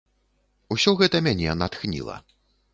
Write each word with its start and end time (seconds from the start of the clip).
Усё 0.77 0.95
гэта 1.03 1.23
мяне 1.29 1.55
натхніла. 1.61 2.19